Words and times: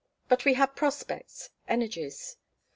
But 0.27 0.45
we 0.45 0.55
had 0.55 0.75
prospects, 0.75 1.51
energies. 1.67 2.37